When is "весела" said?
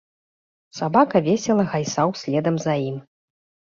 1.29-1.69